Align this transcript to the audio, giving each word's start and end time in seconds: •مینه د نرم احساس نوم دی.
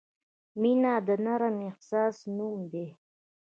•مینه 0.61 0.93
د 1.07 1.09
نرم 1.25 1.55
احساس 1.69 2.15
نوم 2.35 2.59
دی. 2.71 2.87